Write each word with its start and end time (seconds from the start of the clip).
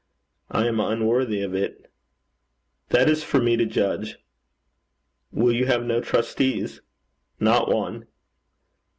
'I 0.49 0.65
am 0.67 0.79
unworthy 0.79 1.43
of 1.43 1.53
it.' 1.53 1.85
'That 2.89 3.07
is 3.07 3.23
for 3.23 3.39
me 3.39 3.55
to 3.55 3.67
judge.' 3.67 4.17
'Will 5.31 5.51
you 5.53 5.67
have 5.67 5.83
no 5.85 6.01
trustees?' 6.01 6.81
'Not 7.39 7.69
one.' 7.71 8.07